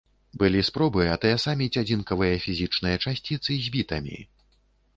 Былі 0.43 0.61
спробы 0.69 1.03
атаясаміць 1.15 1.79
адзінкавыя 1.83 2.41
фізічныя 2.47 2.97
часціцы 3.07 3.61
з 3.67 3.73
бітамі. 3.77 4.17